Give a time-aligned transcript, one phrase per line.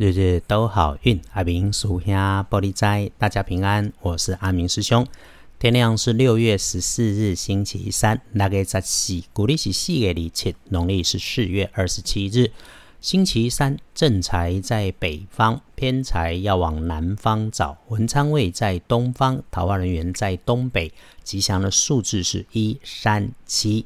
[0.00, 3.92] 日日都好运，阿明属下玻璃斋，大家平安。
[4.00, 5.06] 我是阿明师兄。
[5.58, 12.50] 天亮是六月十四日，星期三，那个在四，古历是四月二七，农历是四月二十七日，
[13.02, 13.76] 星期三。
[13.94, 17.76] 正财在北方，偏财要往南方找。
[17.88, 20.90] 文昌位在东方，桃花人员在东北。
[21.22, 23.84] 吉祥的数字是一三七。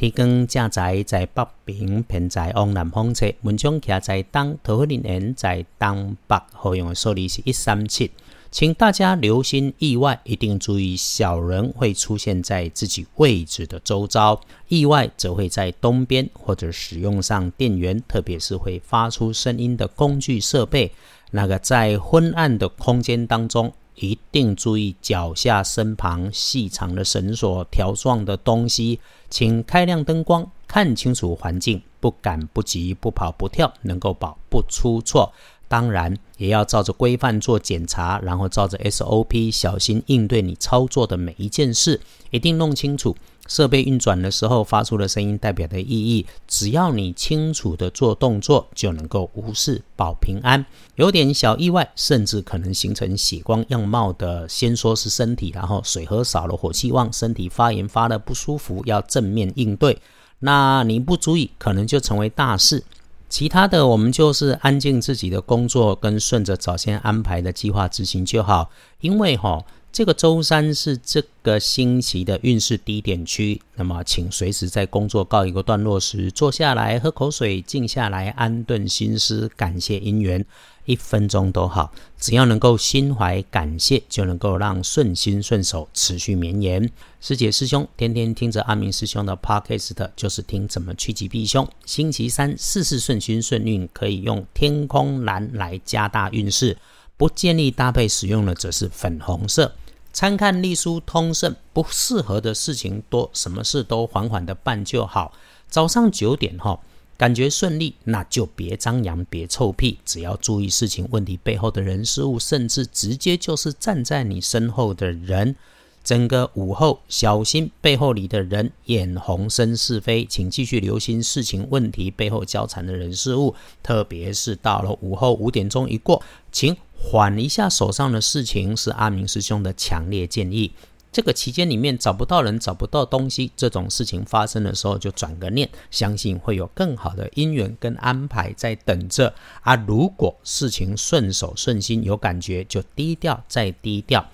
[0.00, 3.30] 天光正在在北边，偏在往南方侧。
[3.42, 6.40] 门窗徛在东，桃花林园在东北。
[6.54, 8.10] 好用的数字是一三七，
[8.50, 14.40] 请大家留心意外，一定注意小人会出现在自己位置的周遭。
[14.68, 20.90] 意外则会在东边，或者使用上电源，特别是会发出声音的工具设备。
[21.32, 23.70] 那个在昏暗的空间当中。
[23.96, 35.32] 一定注意脚下身旁细长的绳索、条状的东西，请开亮灯光，看清楚环境，不赶不急，不跑不跳，能够保不出错。
[35.70, 42.00] 当然，也要照着规范做检查，然后照着 SOP 小心应对你操作的每一件事，
[42.32, 43.16] 一定弄清楚。
[43.46, 50.66] 设备运转的时候发出的声音代表的意义，只要你清楚的做动作，就能够无事保平安。
[50.96, 59.96] 有点小意外，甚至可能形成血光样貌的，先说是身体，然后水喝少了，火气旺，身体发炎发的不舒服，要正面应对。
[60.40, 62.82] 那你不足以，可能就成为大事。
[63.30, 68.70] 其他的，我们就是安静自己的工作，跟顺着早先安排的计划执行就好。
[69.00, 69.64] 因为哈。
[69.92, 80.46] 这个周三是这个星期的运势低点区，那么请随时在工作告一个段落时坐下来喝口水，静下来安顿心思，感谢姻缘，
[80.84, 86.88] 一分钟都好，只要能够心怀感谢，就能够让顺心顺手持续绵延。
[87.20, 91.68] 师姐师兄天天听着阿明师兄的 podcast，就是听怎么趋吉避凶。
[91.84, 96.78] 星期三事事顺心顺运，可以用天空蓝来加大运势。
[97.16, 99.70] 不建议搭配使用的则是粉红色。
[100.12, 105.32] 参看隶书通胜，不适合的事情多，什么事都缓缓的办就好。
[105.68, 106.80] 早上九点哈，
[107.16, 115.54] 感觉顺利，那就别张扬，别臭屁，只要注意事情问题背后的人事物，甚至直接就是站在你身后的人。
[116.02, 126.76] 整个午后，小心背后里的人眼红生是非，请继续留心事情问题背后交缠的人事物，特别是到了午后五点钟一过，请。
[127.02, 130.72] 缓一下手上的事情是阿明师兄的强烈建议。
[131.10, 139.34] 这个期间里面找不到人、找不到东西，这种事情发生的时候就转个念，相信会有更好的姻缘跟安排在等着。
[139.62, 144.24] 啊，如果事情顺手顺心，有感觉就低调再低调，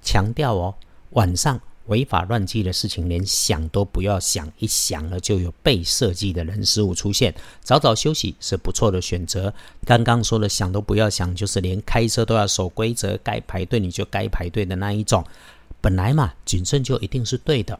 [0.00, 0.74] 强调哦，
[1.10, 1.60] 晚上。
[1.86, 7.34] 违法乱纪的事情，连想都不要想，一想了就有被设计的人事物出现。
[7.62, 9.52] 早早休息是不错的选择。
[9.84, 15.24] 刚刚说的想都不要想，就是连开车都要守规则，该排队你就该排队的那一种。
[15.80, 17.78] 本来嘛，谨慎就一定是对的。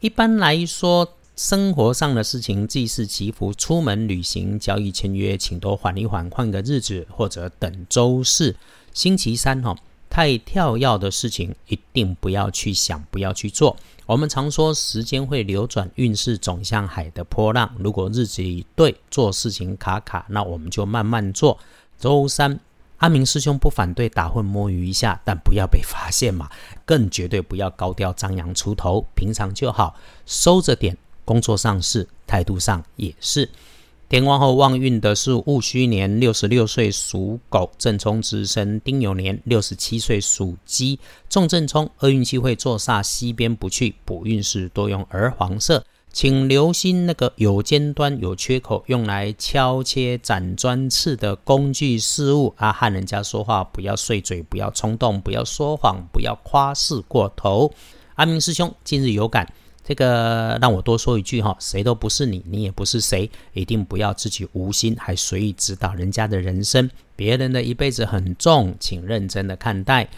[0.00, 8.56] 一般来说，生活上的事情，既是祈福、出门旅行、交易签约，请多缓一缓，换个日子，或者等周四、
[8.92, 9.76] 星期三哈。
[10.16, 13.76] 太跳跃的事情一定不要去想，不要去做。
[14.06, 17.70] 我们常说时间会流转，运势总像海的波浪。
[17.78, 21.58] 如果日子一对做事情卡卡，那我们就慢慢做。
[21.98, 22.58] 周三，
[22.96, 26.48] 阿明师兄不反对打混摸鱼一下，但不要被发现嘛。
[26.86, 29.94] 更绝对不要高调张扬出头，平常就好，
[30.24, 30.96] 收着点。
[31.26, 33.46] 工作上是，态度上也是。
[34.08, 57.72] 天光后旺运的是戊戌年六十六岁属狗，正冲之身丁酉年六十七岁属鸡，重正冲，厄运气会坐煞西边不去，补运是多用儿黄色，请留心那个有尖端、有缺口，用来敲切、斩砖刺的工具事物啊，和人家说话不要碎嘴，不要冲动，不要说谎，不要夸饰过头。
[58.14, 59.52] 阿明师兄今日有感。
[59.88, 66.90] 这个让我多说一句哈，谁都不是你，你也不是谁，一定不要自己无心还随意指导人家的人生。
[67.14, 70.08] 别人的一辈子很重，请认真的看待。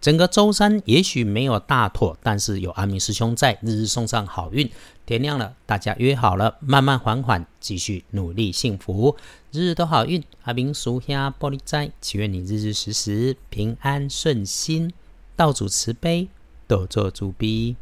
[0.00, 4.70] 整个周三也许没有大妥，但是有阿明师兄在，日日送上好运。
[5.04, 9.16] 天亮了，大家约好了，慢慢缓缓，继续努力，幸福，
[9.52, 10.22] 日日都好运。
[10.44, 14.92] 阿明叔兄玻璃斋，祈愿你日日时时平安顺心，
[15.36, 16.28] 道主慈悲，
[16.66, 17.76] 多做主逼。